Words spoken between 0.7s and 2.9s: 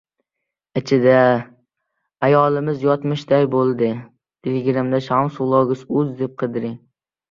Ichida... ayolimiz